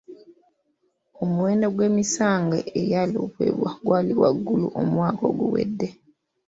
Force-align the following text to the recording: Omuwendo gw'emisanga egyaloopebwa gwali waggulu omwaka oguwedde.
Omuwendo 1.23 1.67
gw'emisanga 1.75 2.57
egyaloopebwa 2.81 3.69
gwali 3.85 4.13
waggulu 4.21 4.65
omwaka 4.81 5.21
oguwedde. 5.31 5.87